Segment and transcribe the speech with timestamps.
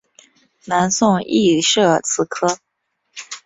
[0.65, 2.57] 南宋亦设此科。